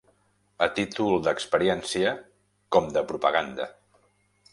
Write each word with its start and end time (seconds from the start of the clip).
A 0.65 0.67
títol 0.77 1.19
d'experiència, 1.27 2.13
com 2.77 2.87
de 2.97 3.05
propaganda. 3.13 3.69